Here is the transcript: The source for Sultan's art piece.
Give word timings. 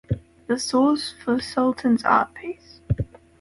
The 0.47 0.57
source 0.57 1.11
for 1.23 1.39
Sultan's 1.39 2.03
art 2.03 2.33
piece. 2.33 2.81